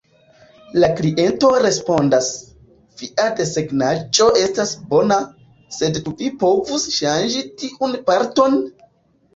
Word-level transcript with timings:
La 0.83 0.87
kliento 0.99 1.51
respondas: 1.65 2.29
"Via 3.03 3.27
desegnaĵo 3.41 4.31
estas 4.47 4.73
bona, 4.95 5.19
sed 5.79 6.03
ĉu 6.09 6.19
vi 6.25 6.35
povus 6.47 6.91
ŝanĝi 6.99 7.47
tiun 7.63 7.97
parton?". 8.11 8.61